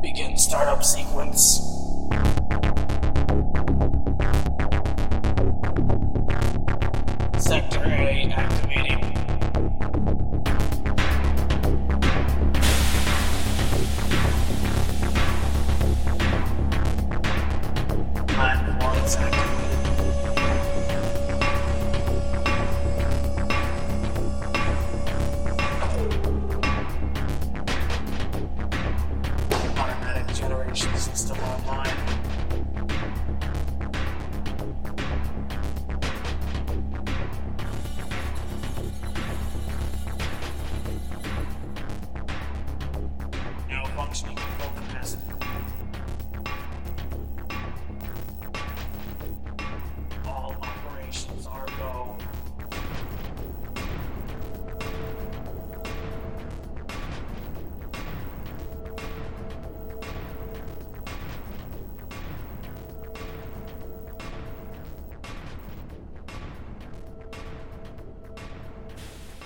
[0.00, 1.62] Begin startup sequence.
[7.38, 9.25] Sector A activating.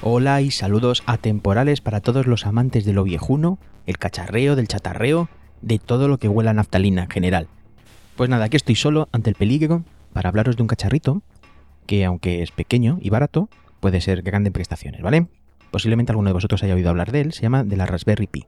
[0.03, 5.29] Hola y saludos atemporales para todos los amantes de lo viejuno, el cacharreo, del chatarreo,
[5.61, 7.49] de todo lo que huela a naftalina en general.
[8.17, 9.85] Pues nada, aquí estoy solo ante el peligro
[10.15, 11.21] para hablaros de un cacharrito
[11.85, 15.27] que aunque es pequeño y barato, puede ser grande en prestaciones, ¿vale?
[15.71, 18.47] Posiblemente alguno de vosotros haya oído hablar de él, se llama de la Raspberry Pi.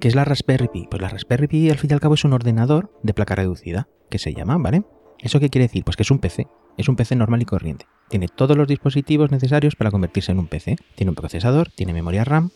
[0.00, 0.88] ¿Qué es la Raspberry Pi?
[0.90, 3.86] Pues la Raspberry Pi al fin y al cabo es un ordenador de placa reducida,
[4.08, 4.82] que se llama, ¿vale?
[5.18, 5.84] ¿Eso qué quiere decir?
[5.84, 6.46] Pues que es un PC,
[6.78, 7.84] es un PC normal y corriente.
[8.08, 10.76] Tiene todos los dispositivos necesarios para convertirse en un PC.
[10.94, 12.48] Tiene un procesador, tiene memoria RAM,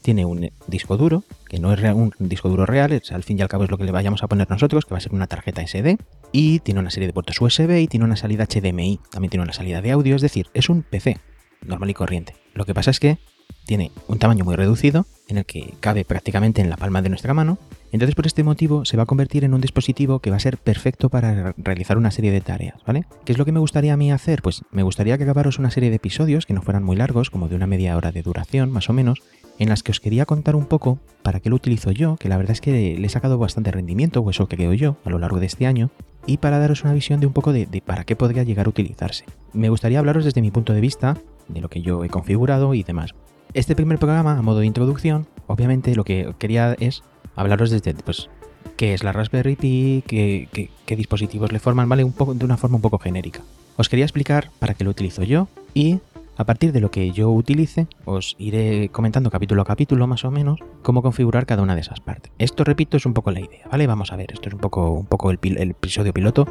[0.00, 3.42] tiene un disco duro, que no es un disco duro real, es, al fin y
[3.42, 5.26] al cabo es lo que le vayamos a poner nosotros, que va a ser una
[5.26, 5.98] tarjeta SD,
[6.32, 9.52] y tiene una serie de puertos USB y tiene una salida HDMI, también tiene una
[9.52, 11.18] salida de audio, es decir, es un PC
[11.60, 12.34] normal y corriente.
[12.54, 13.18] Lo que pasa es que
[13.64, 17.34] tiene un tamaño muy reducido, en el que cabe prácticamente en la palma de nuestra
[17.34, 17.58] mano,
[17.92, 20.56] entonces por este motivo se va a convertir en un dispositivo que va a ser
[20.58, 23.04] perfecto para re- realizar una serie de tareas, ¿vale?
[23.24, 24.40] ¿Qué es lo que me gustaría a mí hacer?
[24.42, 27.48] Pues me gustaría que grabaros una serie de episodios que no fueran muy largos, como
[27.48, 29.20] de una media hora de duración, más o menos,
[29.58, 32.36] en las que os quería contar un poco para qué lo utilizo yo, que la
[32.36, 35.40] verdad es que le he sacado bastante rendimiento, o eso creo yo, a lo largo
[35.40, 35.90] de este año,
[36.26, 38.70] y para daros una visión de un poco de, de para qué podría llegar a
[38.70, 39.24] utilizarse.
[39.52, 41.16] Me gustaría hablaros desde mi punto de vista,
[41.48, 43.14] de lo que yo he configurado y demás.
[43.58, 47.02] Este primer programa, a modo de introducción, obviamente lo que quería es
[47.34, 48.30] hablaros desde, pues,
[48.76, 52.04] qué es la Raspberry Pi, qué, dispositivos le forman, ¿vale?
[52.04, 53.40] Un poco, de una forma un poco genérica.
[53.76, 55.98] Os quería explicar para qué lo utilizo yo y
[56.36, 60.30] a partir de lo que yo utilice, os iré comentando capítulo a capítulo más o
[60.30, 62.30] menos cómo configurar cada una de esas partes.
[62.38, 63.88] Esto, repito, es un poco la idea, ¿vale?
[63.88, 66.46] Vamos a ver, esto es un poco, un poco el episodio piloto.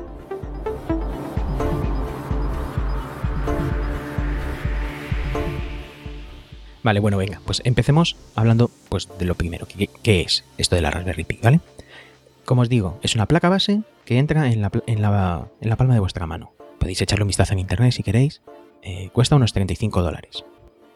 [6.83, 10.81] Vale, bueno, venga, pues empecemos hablando pues, de lo primero, ¿qué, qué es esto de
[10.81, 11.59] la Raspberry Pi, ¿vale?
[12.45, 15.75] Como os digo, es una placa base que entra en la, en la- en la
[15.75, 16.53] palma de vuestra mano.
[16.79, 18.41] Podéis echarle un vistazo en internet si queréis.
[18.83, 20.45] Eh, cuesta unos 35 dólares.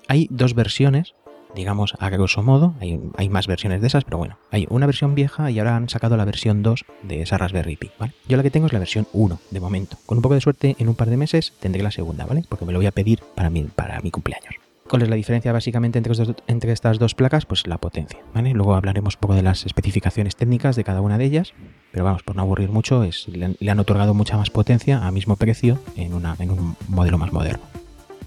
[0.08, 1.14] Hay dos versiones,
[1.56, 5.14] digamos a grosso modo, hay, hay más versiones de esas, pero bueno, hay una versión
[5.14, 8.14] vieja y ahora han sacado la versión 2 de esa Raspberry Pi, ¿vale?
[8.30, 9.98] Yo la que tengo es la versión 1, de momento.
[10.06, 12.46] Con un poco de suerte, en un par de meses tendré la segunda, ¿vale?
[12.48, 14.56] Porque me lo voy a pedir para mi, para mi cumpleaños.
[14.92, 17.46] ¿Cuál es la diferencia básicamente entre, estas dos placas?
[17.46, 18.52] Pues la potencia, ¿vale?
[18.54, 21.54] Luego hablaremos un poco de las especificaciones técnicas de cada una de ellas,
[21.94, 25.80] pero vamos, por no aburrir mucho, le, han, otorgado mucha más potencia a mismo precio
[25.96, 27.64] en un modelo más moderno.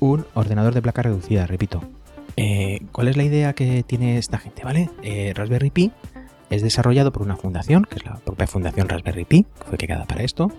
[0.00, 1.82] Un ordenador de placa reducida, repito.
[2.38, 4.88] Eh, ¿Cuál es la idea que tiene esta gente, vale?
[5.02, 5.92] Eh, Raspberry Pi
[6.48, 10.06] es desarrollado por una fundación, que es la propia fundación Raspberry Pi, que fue creada
[10.06, 10.50] para esto,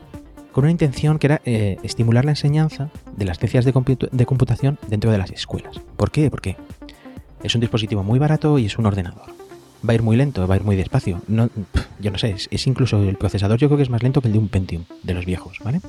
[0.56, 5.12] con una intención que era eh, estimular la enseñanza de las ciencias de, computación dentro
[5.12, 5.82] de las escuelas.
[5.98, 6.32] ¿Por qué?
[6.32, 6.56] Porque
[7.44, 9.26] es un dispositivo muy barato y es un ordenador.
[9.86, 11.22] Va a ir muy lento, va a ir muy despacio.
[11.28, 11.50] No,
[12.00, 14.28] yo no sé, es, es incluso el procesador yo creo que es más lento que
[14.28, 15.82] el de un Pentium, de los viejos, ¿vale?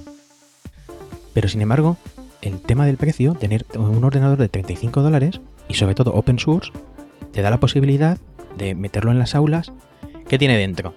[1.33, 1.97] Pero sin embargo,
[2.43, 6.73] el tema del precio, tener un ordenador de 35 dólares y sobre todo open source,
[7.31, 8.19] te da la posibilidad
[8.59, 9.73] de meterlo en las aulas.
[10.27, 10.93] ¿Qué tiene dentro?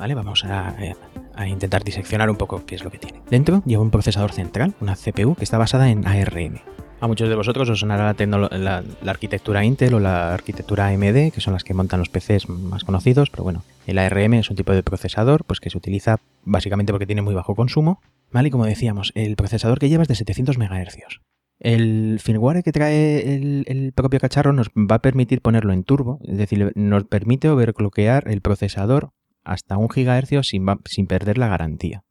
[0.00, 0.16] ¿Vale?
[0.16, 0.96] Vamos a, eh,
[1.38, 3.22] a intentar diseccionar un poco qué es lo que tiene.
[3.30, 6.60] Dentro lleva un procesador central, una CPU, que está basada en ARM.
[7.00, 11.40] A muchos de vosotros os sonará la, la arquitectura Intel o la arquitectura AMD, que
[11.40, 14.72] son las que montan los PCs más conocidos, pero bueno, el ARM es un tipo
[14.72, 18.00] de procesador pues, que se utiliza básicamente porque tiene muy bajo consumo.
[18.30, 18.48] ¿Vale?
[18.48, 21.20] Y como decíamos, el procesador que lleva es de 700 MHz.
[21.60, 26.20] El firmware que trae el, el propio cacharro nos va a permitir ponerlo en turbo,
[26.24, 29.10] es decir, nos permite overclockear el procesador
[29.48, 32.04] hasta un GHz sin, sin perder la garantía.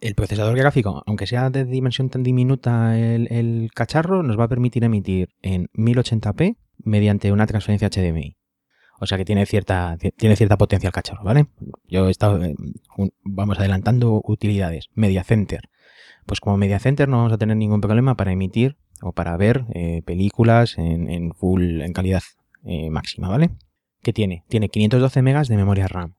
[0.00, 4.84] El procesador gráfico, aunque sea de dimensión tan diminuta el, cacharro, nos va a permitir
[4.84, 8.36] emitir en 1080p mediante una transferencia HDMI.
[9.00, 11.46] O sea que tiene cierta, tiene cierta potencia el cacharro, ¿vale?
[11.88, 12.54] Yo he estado, eh,
[13.22, 14.88] vamos adelantando utilidades.
[14.94, 15.70] Media Center.
[16.26, 19.64] Pues como Media Center no vamos a tener ningún problema para emitir o para ver
[19.74, 22.22] eh, películas en, en full, en calidad
[22.64, 23.50] eh, máxima, ¿vale?
[24.02, 24.44] ¿Qué tiene?
[24.48, 26.14] Tiene 512 megas de memoria RAM.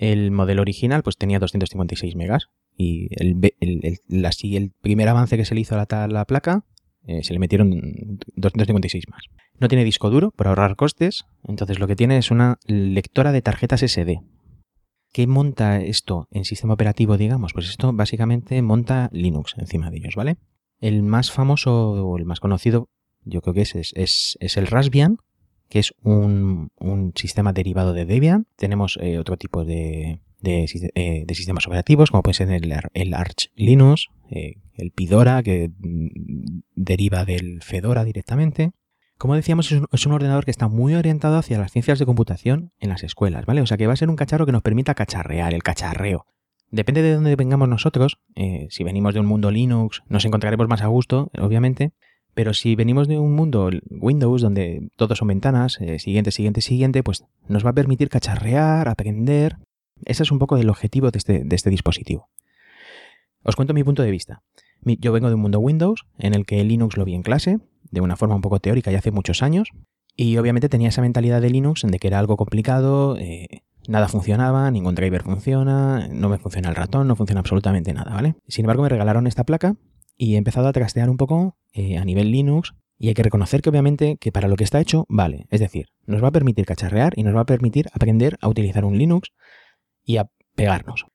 [0.00, 2.46] El modelo original pues tenía 256 megas.
[2.76, 6.64] Y el, be- el, primer avance que se le hizo a la, la placa
[7.06, 9.24] eh, se le metieron 256 más.
[9.58, 13.42] No tiene disco duro por ahorrar costes, entonces lo que tiene es una lectora de
[13.42, 14.20] tarjetas SD.
[15.12, 17.52] ¿Qué monta esto en sistema operativo, digamos?
[17.52, 20.36] Pues esto básicamente monta Linux encima de ellos, ¿vale?
[20.80, 22.88] El más famoso o el más conocido,
[23.24, 25.18] yo creo que es, es- es el Raspbian,
[25.70, 28.46] que es un, un sistema derivado de Debian.
[28.56, 33.50] Tenemos eh, otro tipo de, eh, de sistemas operativos, como puede ser el, el Arch
[33.54, 38.72] Linux, eh, el Pidora, que mm, deriva del Fedora directamente.
[39.16, 42.06] Como decíamos, es un, es un ordenador que está muy orientado hacia las ciencias de
[42.06, 43.60] computación en las escuelas, ¿vale?
[43.60, 46.26] O sea que va a ser un cacharro que nos permita cacharrear, el cacharreo.
[46.72, 48.18] Depende de dónde vengamos nosotros,
[48.68, 51.92] si venimos de un mundo Linux, nos encontraremos más a gusto, obviamente,
[52.34, 57.02] pero si venimos de un mundo Windows donde todos son ventanas, eh, siguiente, siguiente, siguiente,
[57.02, 59.56] pues nos va a permitir cacharrear, aprender.
[60.04, 62.28] Ese es un poco el objetivo de este, este dispositivo.
[63.42, 64.42] Os cuento mi punto de vista.
[64.82, 67.58] Yo vengo de un mundo Windows en el que Linux lo vi en clase,
[67.90, 69.70] de una forma un poco teórica y hace muchos años,
[70.16, 74.70] y obviamente tenía esa mentalidad de Linux de que era algo complicado, eh, nada funcionaba,
[74.70, 78.36] ningún driver funciona, no me funciona el ratón, no funciona absolutamente nada, ¿vale?
[78.46, 79.76] Sin embargo, me regalaron esta placa
[80.20, 83.62] y he empezado a trastear un poco eh, a nivel Linux y hay que reconocer
[83.62, 85.46] que obviamente que para lo que está hecho, vale.
[85.48, 88.84] Es decir, nos va a permitir cacharrear y nos va a permitir aprender a utilizar
[88.84, 89.32] un Linux
[90.04, 91.06] y a pegarnos.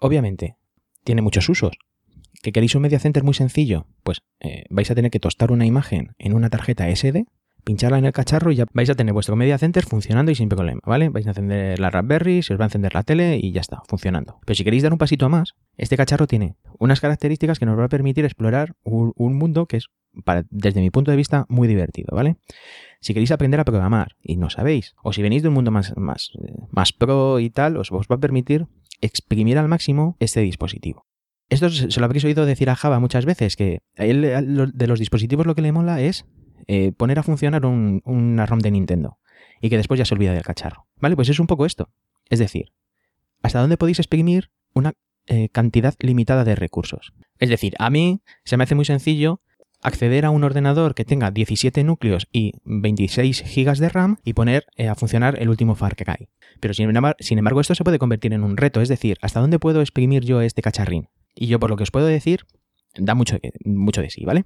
[0.00, 0.56] Obviamente,
[1.04, 1.78] tiene muchos usos.
[2.42, 3.86] ¿Que queréis un media center muy sencillo?
[4.02, 7.26] Pues eh, vais a tener que tostar una imagen en una tarjeta SD,
[7.64, 10.48] pincharla en el cacharro y ya vais a tener vuestro media center funcionando y sin
[10.48, 11.08] problema, ¿vale?
[11.08, 13.82] Vais a encender la Raspberry, se os va a encender la tele y ya está,
[13.88, 14.38] funcionando.
[14.44, 17.84] Pero si queréis dar un pasito más, este cacharro tiene unas características que nos va
[17.84, 19.86] a permitir explorar un, un mundo que es,
[20.50, 22.36] desde mi punto de vista, muy divertido, ¿vale?
[23.00, 25.96] Si queréis aprender a programar y no sabéis, o si venís de un mundo más,
[25.96, 26.32] más,
[26.70, 28.66] más pro y tal, os, va a permitir
[29.00, 31.06] exprimir al máximo este dispositivo.
[31.48, 35.54] Esto se lo habréis oído decir a Java muchas veces, que de los dispositivos lo
[35.54, 36.26] que le mola es
[36.66, 39.18] eh, poner a funcionar un- una ROM de Nintendo
[39.60, 40.86] y que después ya se olvida del cacharro.
[40.96, 41.16] ¿Vale?
[41.16, 41.90] Pues es un poco esto.
[42.28, 42.72] Es decir,
[43.42, 44.92] ¿hasta dónde podéis exprimir una
[45.26, 47.12] eh, cantidad limitada de recursos?
[47.38, 49.40] Es decir, a mí se me hace muy sencillo
[49.82, 54.66] acceder a un ordenador que tenga 17 núcleos y 26 gigas de RAM y poner
[54.76, 56.28] eh, a funcionar el último Far Cry.
[56.60, 59.40] Pero sin embargo, sin embargo, esto se puede convertir en un reto, es decir, ¿hasta
[59.40, 61.08] dónde puedo exprimir yo este cacharrín?
[61.34, 62.44] Y yo, por lo que os puedo decir,
[62.98, 64.44] da mucho, mucho de sí, ¿vale?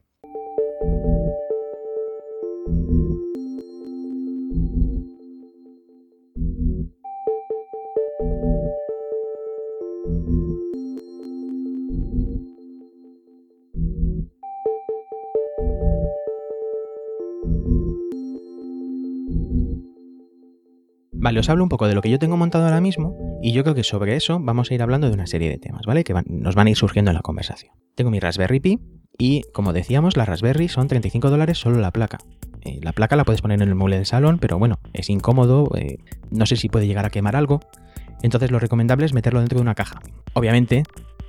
[21.24, 23.62] Vale, os hablo un poco de lo que yo tengo montado ahora mismo y yo
[23.62, 26.04] creo que sobre eso vamos a ir hablando de una serie de temas, ¿vale?
[26.04, 27.72] Que nos van a ir surgiendo en la conversación.
[27.94, 28.78] Tengo mi Raspberry Pi
[29.16, 32.18] y, como decíamos, la Raspberry son 35 dólares solo la placa.
[32.84, 35.96] La placa la puedes poner en el mueble del salón, pero bueno, es incómodo, eh,
[36.30, 37.60] no sé si puede llegar a quemar algo.
[38.22, 40.00] Entonces lo recomendable es meterlo dentro de una caja.
[40.34, 40.82] Obviamente,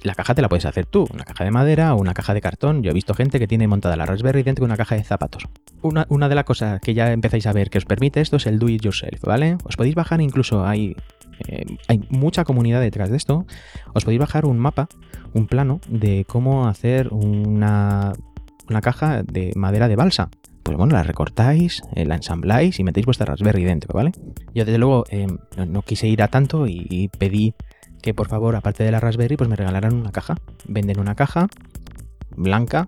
[0.04, 2.42] la caja te la puedes hacer tú, una caja de madera o una caja de
[2.42, 2.84] cartón.
[2.84, 5.48] Yo he visto gente que tiene montada la Raspberry dentro de una caja de zapatos.
[5.82, 8.48] Una, una de las cosas que ya empezáis a ver que os permite esto es
[8.48, 9.58] el do it yourself, ¿vale?
[9.64, 10.98] Os podéis bajar incluso, hay,
[11.48, 13.46] eh, hay mucha comunidad detrás de esto,
[13.94, 14.90] os podéis bajar un mapa,
[15.34, 18.12] un plano de cómo hacer una,
[18.70, 20.30] una caja de madera de balsa.
[20.64, 24.12] Pues bueno, la recortáis, eh, la ensambláis y metéis vuestra Raspberry dentro, ¿vale?
[24.56, 27.54] Yo desde luego eh, no, quise ir a tanto y, y pedí
[28.02, 30.36] que por favor, aparte de la Raspberry, pues me regalaran una caja.
[30.68, 31.48] Venden una caja
[32.36, 32.86] blanca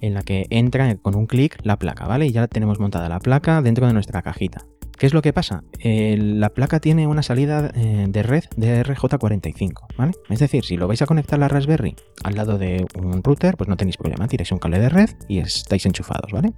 [0.00, 2.26] en la que entra con un clic la placa, ¿vale?
[2.26, 4.66] Y ya tenemos montada la placa dentro de nuestra cajita.
[4.98, 5.62] ¿Qué es lo que pasa?
[5.78, 10.12] Eh, la placa tiene una salida eh, de red de RJ45, ¿vale?
[10.30, 13.68] Es decir, si lo vais a conectar la Raspberry al lado de un router, pues
[13.68, 16.54] no tenéis problema, tiráis un cable de red y estáis enchufados, ¿vale?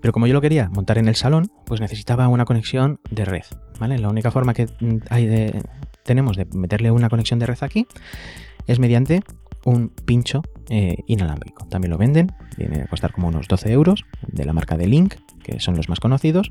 [0.00, 3.44] Pero como yo lo quería montar en el salón, pues necesitaba una conexión de red,
[3.78, 3.98] ¿vale?
[3.98, 5.62] La única forma que mm, hay de,
[6.04, 7.86] tenemos de meterle una conexión de red aquí
[8.66, 9.22] es mediante
[9.64, 11.66] un pincho eh, inalámbrico.
[11.66, 15.14] También lo venden, viene a costar como unos 12 euros, de la marca de Link,
[15.44, 16.50] que son los más conocidos.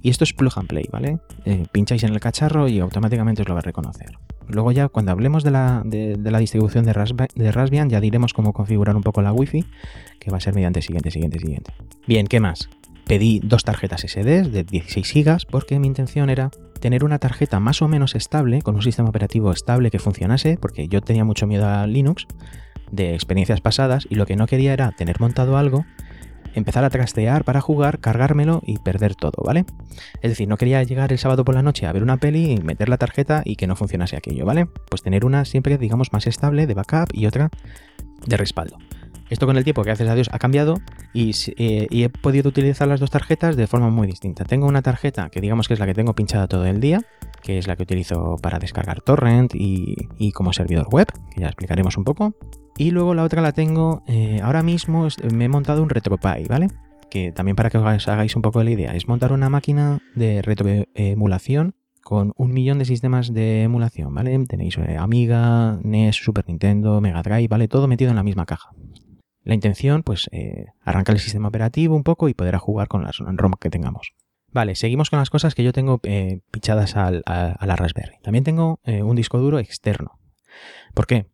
[0.00, 1.18] Y esto es plug and play, ¿vale?
[1.44, 4.18] Eh, pincháis en el cacharro y automáticamente os lo va a reconocer.
[4.48, 6.92] Luego ya cuando hablemos de la, de, la distribución de,
[7.34, 9.64] de, Raspbian ya diremos cómo configurar un poco la Wi-Fi,
[10.18, 11.72] que va a ser mediante siguiente, siguiente, siguiente.
[12.06, 12.68] Bien, ¿qué más?
[13.06, 16.50] Pedí dos tarjetas SD de 16 GB porque mi intención era
[16.80, 20.88] tener una tarjeta más o menos estable, con un sistema operativo estable que funcionase, porque
[20.88, 22.26] yo tenía mucho miedo a Linux
[22.90, 25.84] de experiencias pasadas y lo que no quería era tener montado algo
[26.54, 29.64] empezar a trastear para jugar, cargármelo y perder todo, ¿vale?
[30.20, 32.58] Es decir, no quería llegar el sábado por la noche a ver una peli y
[32.58, 34.66] meter la tarjeta y que no funcionase aquello, ¿vale?
[34.88, 37.50] Pues tener una siempre, digamos, más estable de backup y otra
[38.26, 38.78] de respaldo.
[39.32, 40.74] Esto con el tiempo, gracias a Dios, ha cambiado
[41.14, 44.44] eh, y, he podido utilizar las dos tarjetas de forma muy distinta.
[44.44, 47.00] Tengo una tarjeta que digamos que es la que tengo pinchada todo el día,
[47.42, 51.96] que es la que utilizo para descargar torrent y como servidor web, que ya explicaremos
[51.96, 52.34] un poco.
[52.76, 56.68] Y luego la otra la tengo, eh, ahora mismo me he montado un RetroPie, ¿vale?
[57.10, 60.40] Que también para que os hagáis un poco la idea, es montar una máquina de
[60.40, 64.36] retroemulación con un millón de sistemas de emulación, ¿vale?
[64.46, 67.68] Tenéis eh, Amiga, NES, Super Nintendo, Mega Drive, ¿vale?
[67.68, 68.70] Todo metido en la misma caja.
[69.44, 73.18] La intención, pues, eh, arrancar el sistema operativo un poco y poder jugar con las
[73.18, 74.14] ROM que tengamos.
[74.52, 76.00] Vale, seguimos con las cosas que yo tengo
[76.50, 78.16] pichadas a, la Raspberry.
[78.22, 80.18] También tengo un disco duro externo.
[80.94, 81.26] ¿Por qué?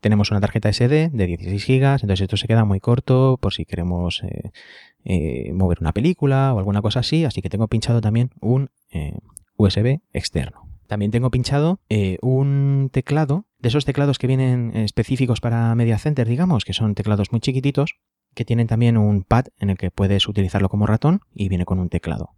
[0.00, 3.64] tenemos una tarjeta SD de 16 GB, entonces esto se queda muy corto por si
[3.64, 4.50] queremos eh,
[5.04, 9.18] eh, mover una película o alguna cosa así, así que tengo pinchado también un eh,
[9.56, 10.68] USB externo.
[10.86, 11.80] También tengo pinchado
[12.22, 17.30] un teclado, de esos teclados que vienen específicos para Media Center, digamos, que son teclados
[17.30, 17.96] muy chiquititos,
[18.34, 21.78] que tienen también un pad en el que puedes utilizarlo como ratón y viene con
[21.78, 22.34] un teclado.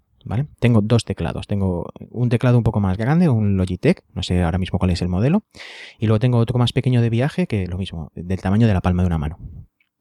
[0.58, 1.46] Tengo dos teclados.
[1.46, 5.02] Tengo un teclado un poco más grande, un Logitech, no sé ahora mismo cuál es
[5.02, 5.44] el modelo,
[5.98, 8.80] y luego tengo otro más pequeño de viaje, que lo mismo, del tamaño de la
[8.80, 9.38] palma de una mano.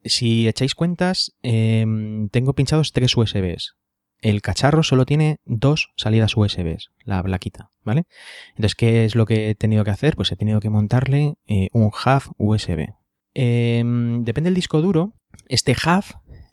[0.04, 3.76] Si echáis cuentas, em, tengo pinchados tres USBs.
[4.22, 8.04] El cacharro solo tiene dos salidas USBs, la blaquita, ¿vale?
[8.50, 10.18] Entonces, ¿qué es lo que he tenido que hacer?
[10.18, 12.99] Pues he tenido que montarle eh, un hub USB.
[13.34, 15.14] Em, depende del disco duro.
[15.48, 16.04] Este hub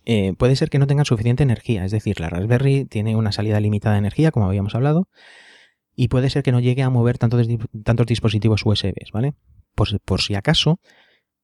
[0.04, 1.84] eh, puede ser que no tengan suficiente energía.
[1.84, 5.08] Es decir, la Raspberry tiene una salida limitada de energía, como habíamos hablado,
[5.94, 7.46] y puede ser que no llegue a mover tantos,
[8.06, 9.34] dispositivos USB, ¿vale?
[9.74, 10.80] Por, si acaso,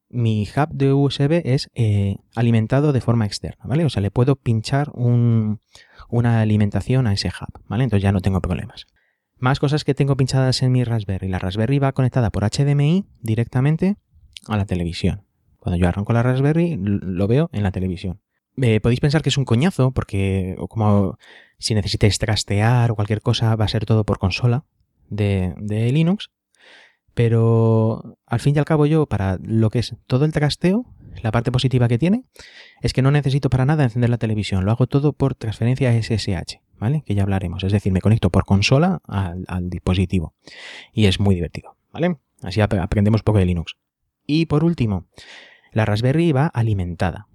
[0.09, 3.85] mi hub de USB es eh, alimentado de forma externa, ¿vale?
[3.85, 7.85] O sea, le puedo pinchar una alimentación a ese hub, ¿vale?
[7.85, 8.87] Entonces ya no tengo problemas.
[9.39, 11.29] Más cosas que tengo pinchadas en mi Raspberry.
[11.29, 13.97] La Raspberry va conectada por HDMI directamente
[14.49, 15.23] a la televisión.
[15.59, 18.21] Cuando yo arranco la Raspberry, lo veo en la televisión.
[18.61, 21.19] Eh, podéis pensar que es un coñazo, porque como
[21.59, 24.65] si necesitáis trastear o cualquier cosa, va a ser todo por consola
[25.09, 25.55] de,
[25.93, 26.31] Linux.
[27.15, 30.87] Pero al fin y al cabo yo, para lo que es todo el trasteo,
[31.23, 32.25] la parte positiva que tiene
[32.81, 36.61] es que no necesito para nada encender la televisión, lo hago todo por transferencia SSH,
[36.79, 37.05] ¿vale?
[37.07, 37.65] Que ya hablaremos.
[37.65, 40.35] Es decir, me conecto por consola al, al dispositivo.
[40.93, 42.17] Y es muy divertido, ¿vale?
[42.43, 43.77] Así aprendemos poco de Linux.
[44.27, 45.07] Y por último,
[45.73, 47.27] la Raspberry va alimentada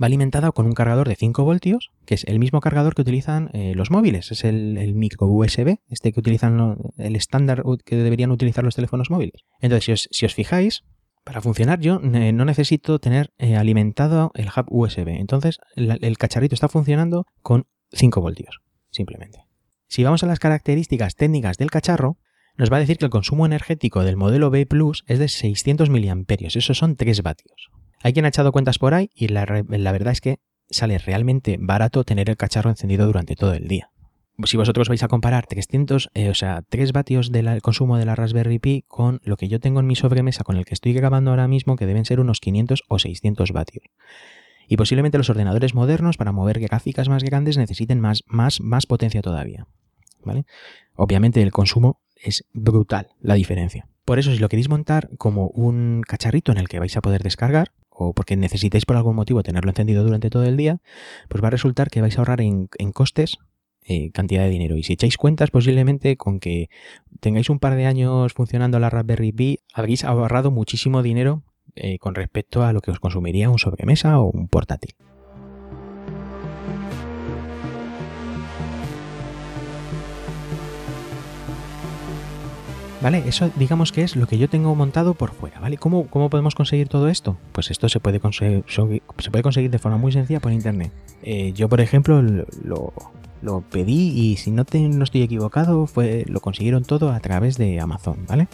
[0.00, 3.50] va alimentada con un cargador de 5 voltios, que es el mismo cargador que utilizan
[3.52, 4.30] eh, los móviles.
[4.32, 9.42] Es el, micro USB, este que utilizan el estándar que deberían utilizar los teléfonos móviles.
[9.60, 10.84] Entonces, si os, fijáis,
[11.24, 15.08] para funcionar yo eh, no necesito tener eh, alimentado el hub USB.
[15.08, 19.44] Entonces, el cacharrito está funcionando con 5 voltios, simplemente.
[19.86, 22.16] Si vamos a las características técnicas del cacharro,
[22.60, 25.88] nos va a decir que el consumo energético del modelo B Plus es de 600
[25.88, 26.24] mAh.
[26.40, 27.70] Eso son 3 vatios.
[28.02, 32.04] Hay quien ha echado cuentas por ahí y la, verdad es que sale realmente barato
[32.04, 33.90] tener el cacharro encendido durante todo el día.
[34.44, 38.14] Si vosotros vais a comparar 300, eh, o sea, 3 vatios del consumo de la
[38.14, 41.30] Raspberry Pi con lo que yo tengo en mi sobremesa con el que estoy grabando
[41.30, 43.86] ahora mismo, que deben ser unos 500 o 600 vatios.
[44.68, 49.22] Y posiblemente los ordenadores modernos para mover gráficas más grandes necesiten más, más, más potencia
[49.22, 49.66] todavía.
[50.22, 50.44] ¿Vale?
[50.94, 53.88] Obviamente el consumo es brutal, la diferencia.
[54.04, 57.22] Por eso, si lo queréis montar como un cacharrito en el que vais a poder
[57.22, 60.80] descargar, o porque necesitéis por algún motivo tenerlo encendido durante todo el día,
[61.28, 63.38] pues va a resultar que vais a ahorrar en, costes
[63.84, 64.76] eh, cantidad de dinero.
[64.76, 66.70] Y si echáis cuentas, posiblemente con que
[67.20, 71.42] tengáis un par de años funcionando la Raspberry Pi, habréis ahorrado muchísimo dinero
[71.76, 74.94] eh, con respecto a lo que os consumiría un sobremesa o un portátil.
[83.00, 83.22] ¿Vale?
[83.26, 85.78] Eso digamos que es lo que yo tengo montado por fuera, ¿vale?
[85.78, 87.38] ¿Cómo, cómo podemos conseguir todo esto?
[87.52, 90.92] Pues esto se puede, conseguir, se puede conseguir de forma muy sencilla por internet.
[91.22, 96.84] Eh, yo, por ejemplo, lo, pedí y si no, no estoy equivocado, fue, lo consiguieron
[96.84, 98.48] todo a través de Amazon, ¿vale?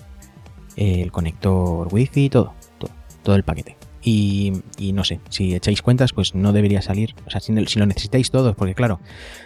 [0.76, 2.90] El conector wifi, todo, todo,
[3.24, 3.76] todo el paquete.
[4.02, 7.16] Y, y no sé, si echáis cuentas, pues no debería salir.
[7.26, 9.00] O sea, si, si lo necesitáis todos, porque claro,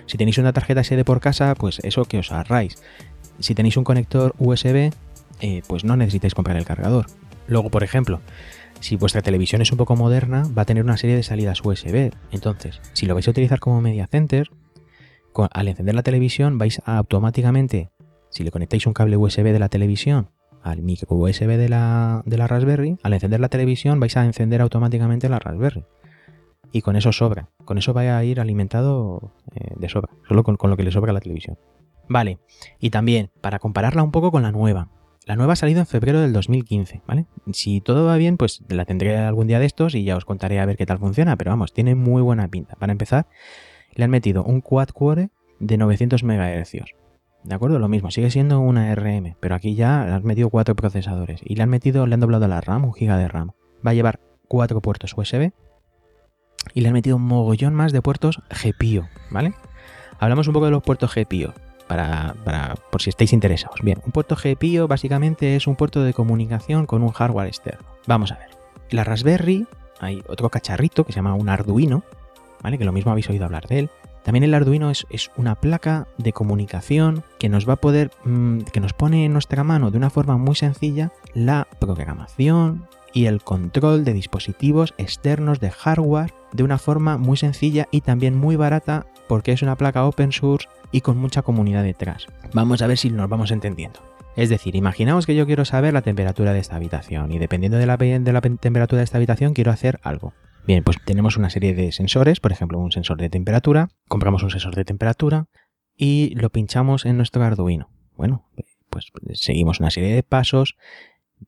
[0.04, 2.76] si tenéis una tarjeta SD por casa, pues eso que os ahorráis.
[3.40, 4.92] Si tenéis un conector USB,
[5.40, 7.06] eh, pues no necesitáis comprar el cargador.
[7.47, 8.20] Luego, por ejemplo,
[8.80, 12.12] si vuestra televisión es un poco moderna, va a tener una serie de salidas USB.
[12.30, 14.50] Entonces, si lo vais a utilizar como media center,
[15.52, 17.90] al encender la televisión vais a automáticamente,
[18.30, 20.30] si le conectáis un cable USB de la televisión
[20.62, 24.61] al micro USB de la, de la Raspberry, al encender la televisión vais a encender
[24.61, 25.85] automáticamente la Raspberry.
[26.73, 27.49] Y con eso sobra.
[27.64, 30.11] Con eso va a ir alimentado eh, de sobra.
[30.28, 31.59] Solo con, con lo que le sobra a la televisión.
[32.11, 32.40] Vale.
[32.81, 34.88] Y también, para compararla un poco con la nueva.
[35.26, 37.26] La nueva ha salido en febrero del 2015, ¿vale?
[37.52, 40.59] Si todo va bien, pues la tendré algún día de estos y ya os contaré
[40.59, 42.75] a ver qué tal funciona, pero vamos, tiene muy buena pinta.
[42.75, 43.29] Para empezar,
[43.95, 46.73] le han metido un quad core de 900 MHz.
[47.45, 47.79] ¿De acuerdo?
[47.79, 51.55] Lo mismo, sigue siendo una RM, pero aquí ya le han metido cuatro procesadores y
[51.55, 53.52] le han metido, le han doblado la RAM, un giga de RAM.
[53.87, 55.52] Va a llevar cuatro puertos USB
[56.75, 59.55] y le han metido un mogollón más de puertos GPIO, ¿vale?
[60.19, 61.55] Hablamos un poco de los puertos GPIO
[61.90, 63.80] para, por si estáis interesados.
[63.82, 67.85] Bien, un puerto GPIO básicamente es un puerto de comunicación con un hardware externo.
[68.06, 68.49] Vamos a ver.
[68.90, 69.66] La Raspberry,
[69.99, 72.04] hay otro cacharrito que se llama un Arduino,
[72.62, 72.78] ¿vale?
[72.78, 73.90] Que lo mismo habéis oído hablar de él.
[74.23, 78.61] También el Arduino es, es una placa de comunicación que nos va a poder, mm,
[78.73, 83.42] que nos pone en nuestra mano de una forma muy sencilla la programación y el
[83.42, 89.07] control de dispositivos externos de hardware de una forma muy sencilla y también muy barata
[89.28, 92.26] porque es una placa open source y con mucha comunidad detrás.
[92.52, 94.00] Vamos a ver si nos vamos entendiendo.
[94.37, 97.87] Es decir, imaginaos que yo quiero saber la temperatura de esta habitación y dependiendo de
[97.87, 100.35] la, de la pe- temperatura de esta habitación quiero hacer algo.
[100.66, 104.50] Bien, pues tenemos una serie de sensores, por ejemplo un sensor de temperatura, compramos un
[104.50, 105.47] sensor de temperatura
[105.97, 107.90] y lo pinchamos en nuestro Arduino.
[108.16, 108.49] Bueno,
[108.88, 110.76] pues seguimos una serie de pasos,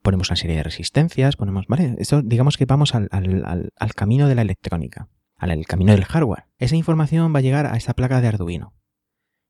[0.00, 1.96] ponemos una serie de resistencias, ponemos, ¿vale?
[1.98, 6.44] Esto digamos que vamos al, al- al- camino de la electrónica, al, camino del hardware.
[6.58, 8.72] Esa información va a llegar a esta placa de Arduino.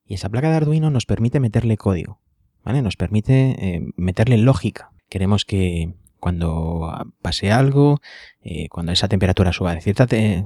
[0.05, 2.19] Y esa placa de Arduino nos permite meterle código,
[2.63, 2.81] ¿vale?
[2.81, 4.91] Nos permite eh, meterle lógica.
[5.09, 7.99] Queremos que cuando pase algo,
[8.41, 10.45] eh, cuando esa temperatura suba de, cierta de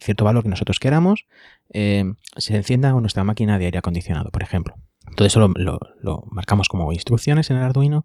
[0.00, 1.26] cierto valor que nosotros queramos,
[1.70, 2.04] eh,
[2.36, 4.74] se encienda nuestra máquina de aire acondicionado, por ejemplo.
[5.16, 8.04] Todo eso lo, marcamos como instrucciones en el Arduino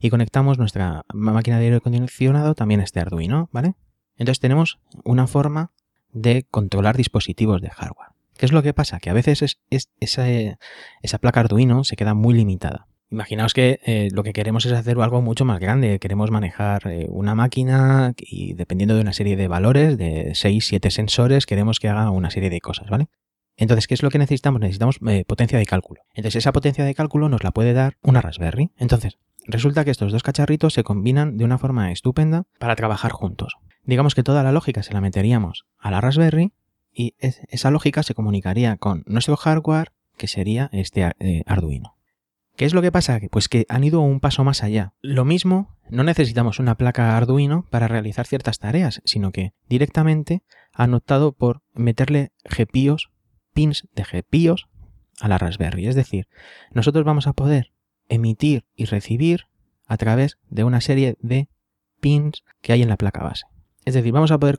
[0.00, 3.74] y conectamos nuestra máquina de aire acondicionado también a este Arduino, ¿vale?
[4.16, 5.72] Entonces tenemos una forma
[6.12, 8.08] de controlar dispositivos de hardware.
[8.36, 8.98] ¿Qué es lo que pasa?
[9.00, 10.26] Que a veces es, es- esa,
[11.02, 12.86] esa placa Arduino se queda muy limitada.
[13.10, 15.98] Imaginaos que eh, lo que queremos es hacer algo mucho más grande.
[15.98, 20.90] Queremos manejar eh, una máquina y dependiendo de una serie de valores, de 6, 7
[20.90, 23.08] sensores, queremos que haga una serie de cosas, ¿vale?
[23.58, 24.60] Entonces, ¿qué es lo que necesitamos?
[24.60, 26.00] Necesitamos eh, potencia de cálculo.
[26.14, 28.70] Entonces, esa potencia de cálculo nos la puede dar una Raspberry.
[28.78, 33.54] Entonces, resulta que estos dos cacharritos se combinan de una forma estupenda para trabajar juntos.
[33.84, 36.52] Digamos que toda la lógica se la meteríamos a la Raspberry
[36.94, 41.96] y es- esa lógica se comunicaría con nuestro hardware, que sería este eh, Arduino.
[42.56, 43.20] ¿Qué es lo que pasa?
[43.30, 44.92] Pues que han ido un paso más allá.
[45.00, 50.42] Lo mismo, no necesitamos una placa Arduino para realizar ciertas tareas, sino que directamente
[50.72, 53.10] han optado por meterle GPIOS,
[53.58, 54.68] pins de GPIOS
[55.18, 55.88] a la Raspberry.
[55.88, 56.28] Es decir,
[56.70, 57.72] nosotros vamos a poder
[58.08, 59.46] emitir y recibir
[59.84, 61.48] a través de una serie de
[62.00, 63.46] pins que hay en la placa base.
[63.84, 64.58] Es decir, vamos a poder,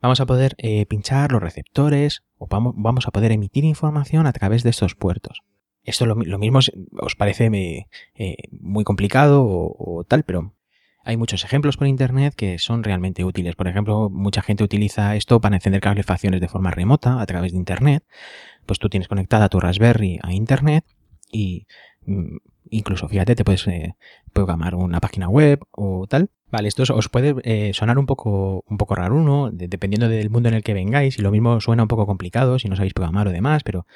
[0.00, 4.32] vamos a poder eh, pinchar los receptores o vamos, vamos a poder emitir información a
[4.32, 5.42] través de estos puertos.
[5.84, 6.58] Esto lo, lo mismo
[6.98, 10.52] os parece eh, eh, muy complicado o tal, pero
[11.04, 13.56] hay muchos ejemplos por internet que son realmente útiles.
[13.56, 17.58] Por ejemplo, mucha gente utiliza esto para encender calefacciones de forma remota a través de
[17.58, 18.04] internet.
[18.66, 20.84] Pues tú tienes conectada tu Raspberry a internet
[21.30, 21.66] y
[22.06, 22.36] mm,
[22.70, 23.96] incluso, fíjate, te puedes eh,
[24.32, 26.30] programar una página web o tal.
[26.50, 29.50] Vale, esto os- puede eh, sonar un poco, un poco raro, ¿no?
[29.50, 32.58] De- dependiendo del mundo en el que vengáis, y lo mismo suena un poco complicado
[32.58, 33.86] si no sabéis programar o demás, pero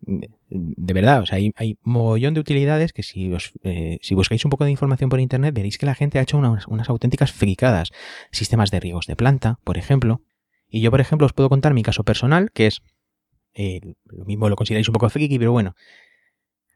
[0.00, 4.44] de, verdad, o sea, hay, hay mogollón de utilidades que si, os, eh, si buscáis
[4.44, 7.32] un poco de información por internet veréis que la gente ha hecho unas, unas auténticas
[7.32, 7.90] fricadas.
[8.30, 10.22] Sistemas de riegos de planta, por ejemplo.
[10.68, 12.82] Y yo, por ejemplo, os puedo contar mi caso personal, que es,
[13.54, 15.74] eh, lo mismo lo consideráis un poco friki, pero bueno,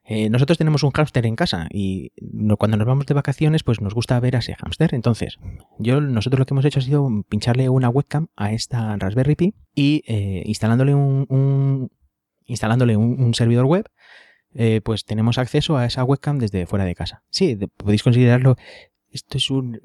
[0.05, 2.11] eh, nosotros tenemos un hámster en casa y
[2.59, 4.95] cuando nos vamos de vacaciones, pues nos gusta ver a ese hámster.
[4.95, 5.39] Entonces,
[5.79, 9.55] yo, nosotros lo que hemos hecho ha sido pincharle una webcam a esta Raspberry Pi
[9.75, 10.03] y
[10.47, 11.91] instalándole un-
[12.51, 13.87] instalándole un, servidor web,
[14.55, 17.23] eh, pues tenemos acceso a esa webcam desde fuera de casa.
[17.31, 18.57] Sí, podéis considerarlo.
[19.11, 19.81] Esto es un,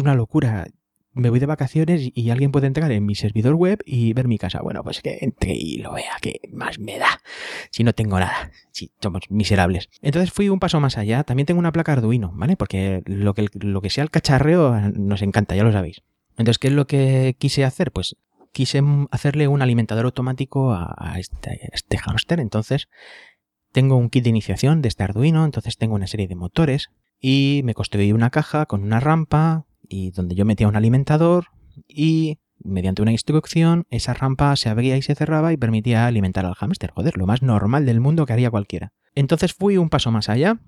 [0.00, 0.66] una locura.
[1.12, 4.28] Me voy de vacaciones y- y alguien puede entrar en mi servidor web y ver
[4.28, 4.60] mi casa.
[4.60, 7.20] Bueno, pues que entre y lo vea, que más me da.
[7.70, 8.50] Si no tengo nada.
[8.70, 9.88] Si somos miserables.
[10.02, 11.24] Entonces fui un paso más allá.
[11.24, 12.56] También tengo una placa Arduino, ¿vale?
[12.56, 16.02] Porque lo que, lo que sea el cacharreo nos encanta, ya lo sabéis.
[16.36, 17.92] Entonces, ¿qué es lo que quise hacer?
[17.92, 18.14] Pues
[18.56, 22.40] quise hacerle un alimentador automático a, este, este hámster.
[22.40, 22.88] Entonces,
[23.70, 26.88] tengo un kit de iniciación de este Arduino, entonces tengo una serie de motores
[27.20, 31.48] y me construí una caja con una rampa y donde yo metía un alimentador
[31.86, 36.54] y mediante una instrucción esa rampa se abría y se cerraba y permitía alimentar al
[36.54, 36.92] hámster.
[36.92, 38.94] Joder, lo más normal del mundo que haría cualquiera.
[39.14, 40.60] Entonces fui un paso más allá,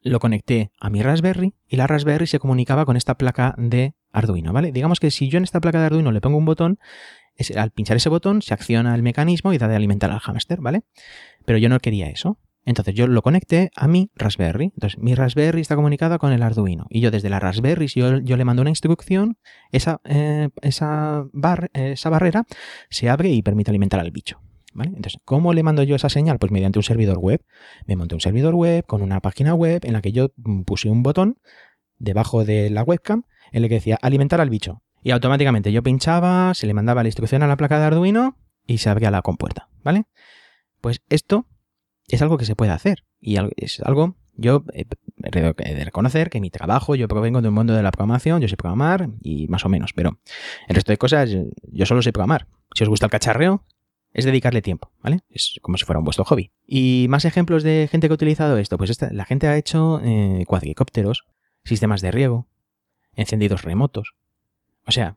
[0.00, 4.54] lo conecté a mi Raspberry y la Raspberry se comunicaba con esta placa de Arduino,
[4.54, 4.72] ¿vale?
[4.72, 6.78] Digamos que si yo en esta placa de Arduino le pongo un botón,
[7.56, 10.82] al pinchar ese botón se acciona el mecanismo y da de alimentar al hámster, ¿vale?
[11.44, 12.38] Pero yo no quería eso.
[12.66, 14.72] Entonces yo lo conecté a mi Raspberry.
[14.74, 16.86] Entonces mi Raspberry está comunicada con el Arduino.
[16.90, 19.38] Y yo desde la Raspberry, si yo, le mando una instrucción,
[19.70, 21.26] esa, eh, esa,
[21.72, 22.44] esa barrera
[22.90, 24.40] se abre y permite alimentar al bicho.
[24.74, 24.90] ¿Vale?
[24.90, 26.38] Entonces, ¿cómo le mando yo esa señal?
[26.38, 27.42] Pues mediante un servidor web.
[27.86, 30.32] Me monté un servidor web con una página web en la que yo
[30.66, 31.38] puse un botón
[31.98, 33.22] debajo de la webcam
[33.52, 34.82] en el que decía alimentar al bicho.
[35.06, 38.78] Y automáticamente yo pinchaba, se le mandaba la instrucción a la placa de Arduino y
[38.78, 39.68] se abría la compuerta.
[39.84, 40.06] ¿Vale?
[40.80, 41.46] Pues esto
[42.08, 43.04] es algo que se puede hacer.
[43.20, 44.84] Y es algo, yo he
[45.30, 48.56] de reconocer que mi trabajo, yo provengo de un mundo de la programación, yo sé
[48.56, 50.18] programar y más o menos, pero
[50.66, 52.48] el resto de cosas yo solo sé programar.
[52.74, 53.64] Si os gusta el cacharreo,
[54.12, 55.20] es dedicarle tiempo, ¿vale?
[55.30, 56.50] Es como si fuera un vuestro hobby.
[56.66, 60.42] Y más ejemplos de gente que ha utilizado esto, pues la gente ha hecho eh,
[60.48, 61.26] cuadricópteros,
[61.62, 62.48] sistemas de riego,
[63.14, 64.16] encendidos remotos.
[64.86, 65.16] O sea,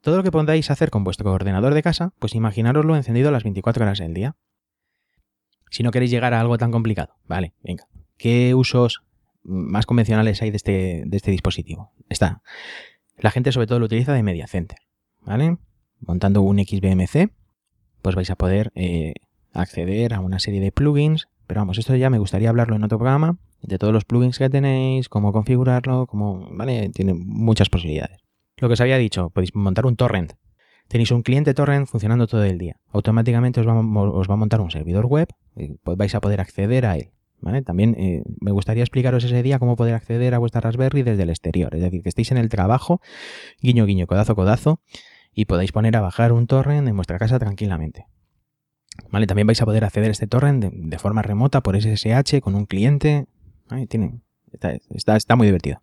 [0.00, 3.44] todo lo que podáis hacer con vuestro ordenador de casa, pues imaginaroslo encendido a las
[3.44, 4.36] 24 horas del día.
[5.70, 7.86] Si no queréis llegar a algo tan complicado, vale, venga.
[8.16, 9.02] ¿Qué usos
[9.42, 11.92] más convencionales hay de este, este dispositivo?
[12.08, 12.42] Está.
[13.16, 14.78] La gente sobre todo lo utiliza de media center,
[15.20, 15.58] ¿vale?
[16.00, 17.30] Montando un XBMC,
[18.02, 19.14] pues vais a poder eh,
[19.52, 21.28] acceder a una serie de plugins.
[21.46, 24.50] Pero vamos, esto ya me gustaría hablarlo en otro programa, de todos los plugins que
[24.50, 26.90] tenéis, cómo configurarlo, cómo, ¿vale?
[26.90, 28.27] Tiene muchas posibilidades.
[28.58, 30.34] Lo que os había dicho, podéis montar un torrent,
[30.88, 32.76] Tenéis un cliente torrent funcionando todo el día.
[32.92, 36.96] Automáticamente os va, a montar un servidor web y pues vais a poder acceder a
[36.96, 37.10] él.
[37.64, 41.30] También eh, me gustaría explicaros ese día cómo poder acceder a vuestra Raspberry desde el
[41.30, 41.74] exterior.
[41.74, 43.00] Es decir, que estéis en el trabajo,
[43.60, 44.80] guiño, guiño, codazo, codazo,
[45.32, 48.06] y podáis poner a bajar un torrent en vuestra casa tranquilamente.
[49.10, 49.26] ¿Vale?
[49.26, 52.64] También vais a poder acceder a este torrent de, forma remota por SSH con un
[52.64, 53.26] cliente.
[53.88, 54.20] Tiene,
[54.94, 55.80] está, está muy divertido.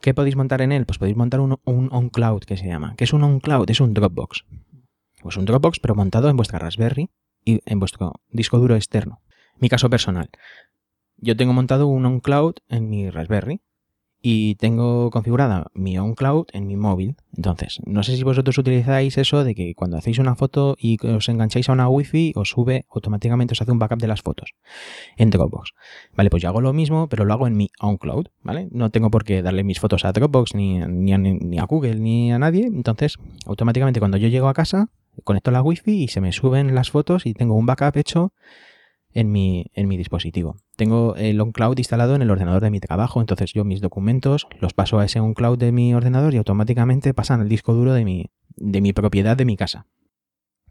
[0.00, 0.86] ¿Qué podéis montar en él?
[0.86, 2.94] Pues podéis montar un, un OnCloud que se llama.
[2.96, 3.68] ¿Qué es un OnCloud?
[3.70, 4.44] Es un Dropbox.
[5.22, 7.10] Pues un Dropbox, pero montado en vuestra Raspberry
[7.44, 9.20] y en vuestro disco duro externo.
[9.56, 10.30] Mi caso personal.
[11.16, 13.60] Yo tengo montado un OnCloud en mi Raspberry
[14.20, 17.16] y tengo configurada mi OnCloud en mi móvil.
[17.36, 21.28] Entonces, no sé si vosotros utilizáis eso de que cuando hacéis una foto y os
[21.28, 24.54] engancháis a una Wi-Fi, os sube automáticamente, os hace un backup de las fotos
[25.16, 25.70] en Dropbox.
[26.16, 28.68] Vale, pues yo hago lo mismo, pero lo hago en mi OnCloud, ¿vale?
[28.72, 32.32] No tengo por qué darle mis fotos a Dropbox, ni, a, ni a Google, ni
[32.32, 32.66] a nadie.
[32.66, 34.88] Entonces, automáticamente cuando yo llego a casa,
[35.24, 38.32] conecto la Wi-Fi y se me suben las fotos y tengo un backup hecho
[39.18, 40.58] en mi, en mi dispositivo.
[40.76, 44.74] Tengo el OnCloud instalado en el ordenador de mi trabajo, entonces yo mis documentos los
[44.74, 48.30] paso a ese OnCloud de mi ordenador y automáticamente pasan al disco duro de mi,
[48.54, 49.86] de mi propiedad de mi casa.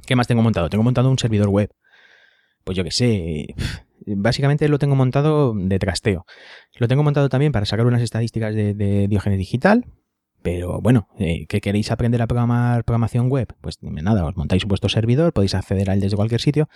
[0.06, 0.70] ¿Qué más tengo montado?
[0.70, 1.72] Tengo montado un servidor web.
[2.64, 3.54] Pues yo qué sé,
[4.06, 6.26] básicamente lo tengo montado de trasteo.
[6.78, 9.84] Lo tengo montado también para sacar unas estadísticas de, de Diógenes Digital,
[10.42, 13.54] pero bueno, eh, ¿qué queréis aprender a programar programación web?
[13.62, 16.70] Pues nada, os montáis vuestro servidor, podéis acceder a él desde cualquier sitio.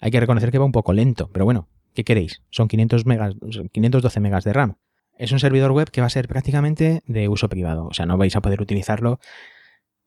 [0.00, 2.42] Hay que reconocer que va un poco lento, pero bueno, ¿qué queréis?
[2.50, 3.34] Son 500 megas,
[3.72, 4.76] 512 megas de RAM.
[5.18, 8.16] Es un servidor web que va a ser prácticamente de uso privado, o sea, no
[8.16, 9.20] vais a poder utilizarlo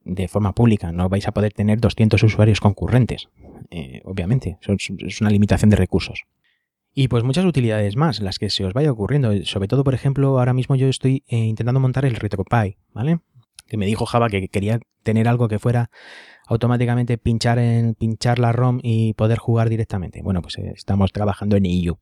[0.03, 3.29] de forma pública, no vais a poder tener 200 usuarios concurrentes,
[3.69, 6.25] eh, obviamente, es una limitación de recursos.
[6.93, 9.31] Y pues muchas utilidades más, las que se os vaya ocurriendo.
[9.45, 13.19] Sobre todo, por ejemplo, ahora mismo yo estoy eh, intentando montar el RetroPie, ¿vale?
[13.67, 15.89] Que me dijo Java que quería tener algo que fuera
[16.47, 20.21] automáticamente pinchar en pinchar la ROM y poder jugar directamente.
[20.21, 21.97] Bueno, pues eh, estamos trabajando en EU.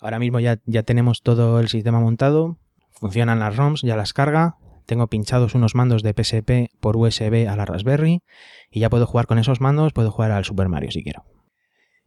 [0.00, 2.58] Ahora mismo ya, ya tenemos todo el sistema montado,
[2.92, 7.56] funcionan las ROMs, ya las carga, tengo pinchados unos mandos de PSP por USB a
[7.56, 8.22] la Raspberry
[8.70, 11.24] y ya puedo jugar con esos mandos, puedo jugar al Super Mario si quiero.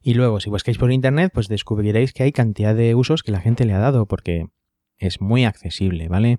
[0.08, 3.42] Y luego, si buscáis por internet, pues descubriréis que hay cantidad de usos que la
[3.42, 4.48] gente le ha dado, porque
[4.98, 6.38] es muy accesible, ¿vale?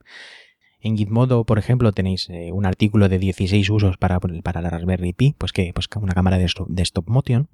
[0.80, 5.12] En Gitmodo, por ejemplo, tenéis eh, un artículo de 16 usos para, para la Raspberry
[5.12, 7.50] Pi, pues que pues una cámara de stop, motion,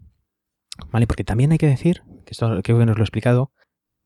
[0.92, 1.08] ¿vale?
[1.08, 3.50] Porque también hay que decir, que esto que os lo he explicado,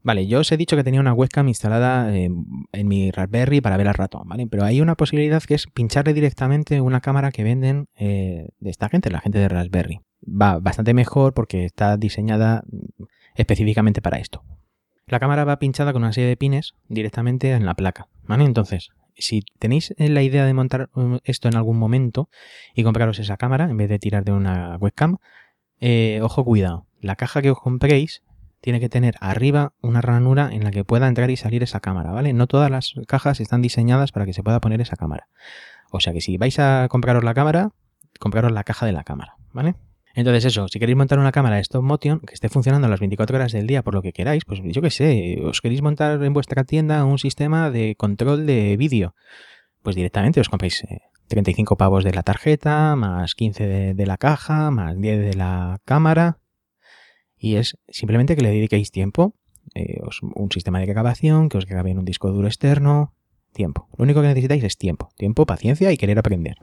[0.02, 2.46] Vale, yo os he dicho que tenía una webcam instalada en,
[2.84, 4.46] mi Raspberry para ver al ratón, ¿vale?
[4.46, 8.88] Pero hay una posibilidad que es pincharle directamente una cámara que venden eh, de esta
[8.88, 12.64] gente, la gente de Raspberry va bastante mejor porque está diseñada
[13.34, 14.44] específicamente para esto.
[15.06, 18.44] La cámara va pinchada con una serie de pines directamente en la placa, ¿vale?
[18.44, 22.28] Entonces, si tenéis la idea de montar um, esto en algún momento
[22.74, 25.16] y compraros esa cámara en vez de tirar de una webcam,
[25.80, 28.22] eh, ojo cuidado, la caja que os compréis
[28.60, 32.10] tiene que tener arriba una ranura en la que pueda entrar y salir esa cámara,
[32.10, 32.32] ¿vale?
[32.32, 35.28] No todas las cajas están diseñadas para que se pueda poner esa cámara.
[35.90, 37.70] O sea que si vais a compraros la cámara,
[38.18, 39.74] compraros la caja de la cámara, ¿vale?
[40.14, 43.36] Entonces eso, si queréis montar una cámara de stop motion que esté funcionando las 24
[43.36, 46.32] horas del día por lo que queráis, pues yo qué sé, os queréis montar en
[46.32, 49.14] vuestra tienda un sistema de control de vídeo,
[49.82, 50.84] pues directamente os compráis
[51.28, 55.34] 35 eh, pavos de la tarjeta, más 15 de, de la caja, más 10 de
[55.34, 56.38] la cámara,
[57.38, 59.34] y es simplemente que le dediquéis tiempo,
[59.74, 60.00] eh,
[60.34, 63.14] un sistema de grabación, que os grabe en un disco duro externo,
[63.52, 63.88] tiempo.
[63.96, 66.56] Lo único que necesitáis es tiempo, tiempo, paciencia y querer aprender.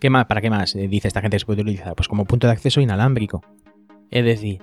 [0.00, 0.26] ¿Qué más?
[0.26, 1.94] ¿Para qué más eh, dice esta gente que se puede utilizar?
[1.94, 3.42] Pues como punto de acceso inalámbrico.
[4.10, 4.60] Es decir,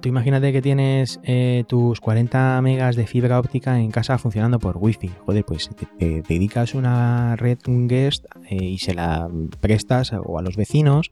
[0.00, 4.76] tú imagínate que tienes eh, tus 40 megas de fibra óptica en casa funcionando por
[4.78, 5.10] wifi.
[5.24, 9.28] Joder, pues te, dedicas una red guest y se la
[9.60, 11.10] prestas o a los vecinos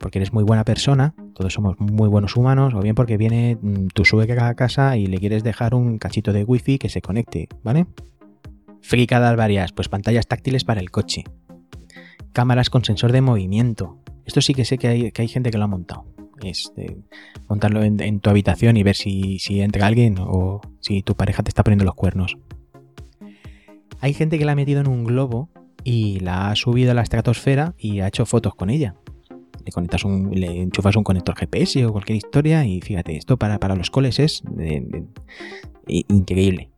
[0.00, 3.88] porque eres muy buena persona, todos somos muy buenos humanos, o bien porque viene mm,
[3.88, 7.48] tu suegra a casa y le quieres dejar un cachito de wifi que se conecte,
[7.62, 7.86] ¿vale?
[8.80, 11.24] Fricadas varias, pues pantallas táctiles para el coche.
[12.32, 13.98] Cámaras con sensor de movimiento.
[14.24, 16.06] Esto sí que sé que hay, que hay gente que lo ha montado.
[16.44, 16.72] Es
[17.48, 21.50] montarlo en, tu habitación y ver si, si entra alguien o si tu pareja te
[21.50, 22.36] está poniendo los cuernos.
[24.00, 25.50] Hay gente que la ha metido en un globo
[25.84, 28.94] y la ha subido a la estratosfera y ha hecho fotos con ella
[29.64, 33.76] le conectas un, enchufas un conector GPS o cualquier historia y fíjate, esto para, para
[33.76, 34.42] los coles es
[35.86, 36.70] increíble.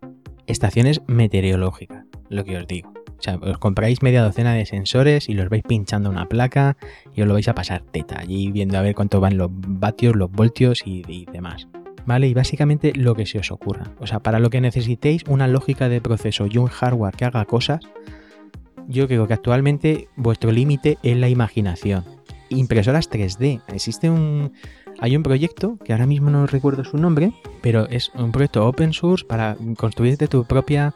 [0.47, 2.93] Estaciones meteorológicas, lo que os digo.
[3.23, 6.77] O sea, os compráis media docena de sensores y los vais pinchando una placa
[7.15, 10.17] y os lo vais a pasar teta, allí viendo a ver cuánto van los vatios,
[10.17, 11.69] los voltios y, y demás.
[12.05, 12.27] ¿Vale?
[12.27, 13.93] Y básicamente lo que se os ocurra.
[14.01, 17.45] O sea, para lo que necesitéis una lógica de proceso y un hardware que haga
[17.45, 17.85] cosas,
[18.89, 22.03] yo creo que actualmente vuestro límite es la imaginación
[22.59, 23.63] impresoras 3D.
[23.69, 24.53] Existe un.
[25.01, 28.93] Hay un proyecto que ahora mismo no recuerdo su nombre, pero es un proyecto open
[28.93, 30.95] source para construirte tu propia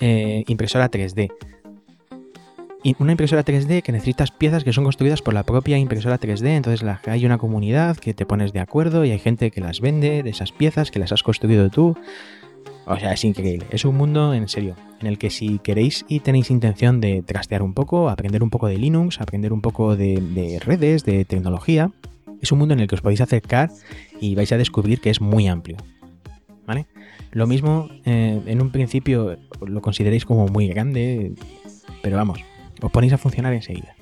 [0.00, 1.30] eh, impresora 3D.
[2.82, 6.46] Y una impresora 3D que necesitas piezas que son construidas por la propia impresora 3D.
[6.48, 10.22] Entonces hay una comunidad que te pones de acuerdo y hay gente que las vende
[10.22, 11.96] de esas piezas que las has construido tú.
[12.86, 13.66] O sea, es increíble.
[13.70, 17.62] Es un mundo, en serio, en el que si queréis y tenéis intención de trastear
[17.62, 21.90] un poco, aprender un poco de Linux, aprender un poco de, redes, de tecnología,
[22.40, 23.70] es un mundo en el que os podéis acercar
[24.20, 25.76] y vais a descubrir que es muy amplio.
[26.66, 26.86] ¿Vale?
[27.32, 31.32] Lo mismo, eh, en un principio lo consideréis como muy grande,
[32.02, 32.40] pero vamos,
[32.82, 33.94] os ponéis a funcionar enseguida.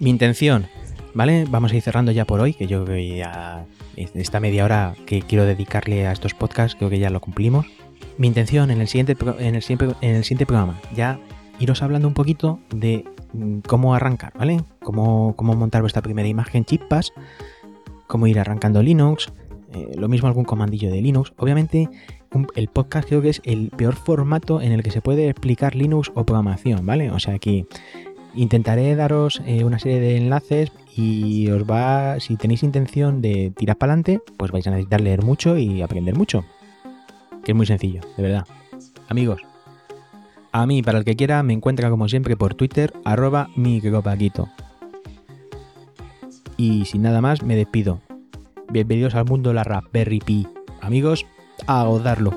[0.00, 0.66] Mi intención,
[1.14, 1.44] ¿vale?
[1.48, 5.44] Vamos a ir cerrando ya por hoy, que yo ya esta media hora que quiero
[5.44, 7.66] dedicarle a estos podcasts, creo que ya lo cumplimos
[8.18, 9.64] mi intención en el siguiente, en el,
[10.00, 11.18] en el siguiente programa, ya
[11.58, 14.62] iros hablando un poquito de mm, cómo arrancar, ¿vale?
[14.82, 17.12] Cómo, cómo montar vuestra primera imagen chippas,
[18.06, 19.32] cómo ir arrancando Linux,
[19.74, 21.32] eh, lo mismo algún comandillo de Linux.
[21.36, 21.88] Obviamente,
[22.54, 26.10] el podcast creo que es el peor formato en el que se puede explicar Linux
[26.14, 27.10] o programación, ¿vale?
[27.10, 27.66] O sea, aquí
[28.34, 33.76] intentaré daros eh, una serie de enlaces y os va, si tenéis intención de tirar
[33.76, 36.44] para adelante, pues vais a necesitar leer mucho y aprender mucho
[37.44, 38.46] que es muy sencillo, de verdad.
[39.08, 39.42] Amigos,
[40.52, 44.48] a mí, para el que quiera, me encuentra como siempre por Twitter, arroba micropaquito.
[46.56, 48.00] Y sin nada más, me despido.
[48.72, 50.48] Bienvenidos al mundo de la Raspberry Pi.
[50.80, 51.26] Amigos,
[51.66, 52.32] a gozarlo.